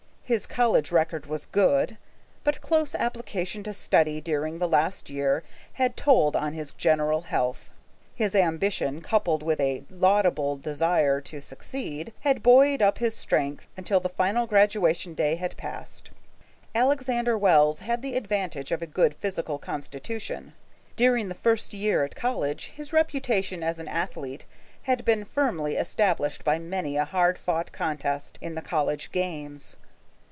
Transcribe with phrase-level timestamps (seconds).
[0.23, 1.97] His college record was good,
[2.45, 5.43] but close application to study during the last year
[5.73, 7.69] had told on his general health.
[8.15, 13.99] His ambition, coupled with a laudable desire to succeed, had buoyed up his strength until
[13.99, 16.11] the final graduation day had passed.
[16.73, 20.53] Alexander Wells had the advantage of a good physical constitution.
[20.95, 24.45] During the first year at college his reputation as an athlete
[24.83, 29.75] had been firmly established by many a hard fought contest in the college games.